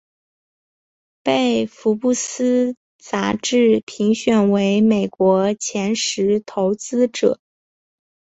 [1.21, 7.39] 被福布斯杂志评选为美国前十投资者。